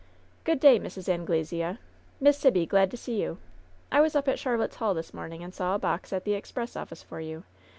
"Gk)od 0.45 0.59
day, 0.59 0.79
Mrs. 0.79 1.07
Anglesea! 1.07 1.77
Miss 2.19 2.35
Sibby, 2.35 2.65
glad 2.65 2.89
to 2.89 2.97
see 2.97 3.21
you! 3.21 3.37
I 3.91 4.01
was 4.01 4.15
up 4.15 4.27
at 4.27 4.39
Charlotte's 4.39 4.77
Hall 4.77 4.95
this 4.95 5.13
morning, 5.13 5.43
and 5.43 5.53
saw 5.53 5.75
a 5.75 5.77
box 5.77 6.11
at 6.11 6.23
the 6.23 6.33
express 6.33 6.75
office 6.75 7.03
for 7.03 7.19
you. 7.19 7.43